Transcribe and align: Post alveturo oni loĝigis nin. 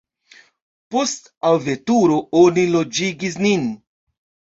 Post 0.93 1.29
alveturo 1.49 2.17
oni 2.45 2.63
loĝigis 2.77 3.37
nin. 3.45 3.69